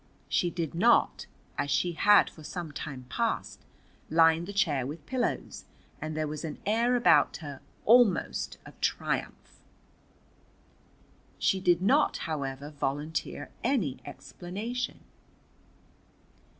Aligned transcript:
She 0.27 0.49
did 0.49 0.73
not, 0.73 1.27
as 1.59 1.69
she 1.69 1.91
had 1.91 2.27
for 2.27 2.41
some 2.43 2.71
time 2.71 3.05
past, 3.07 3.67
line 4.09 4.45
the 4.45 4.51
chair 4.51 4.83
with 4.87 5.05
pillows, 5.05 5.65
and 6.01 6.17
there 6.17 6.27
was 6.27 6.43
an 6.43 6.57
air 6.65 6.95
about 6.95 7.37
her 7.37 7.61
almost 7.85 8.57
of 8.65 8.81
triumph. 8.81 9.61
She 11.37 11.59
did 11.59 11.83
not, 11.83 12.17
however, 12.25 12.71
volunteer 12.71 13.51
any 13.63 13.99
explanation. 14.03 15.01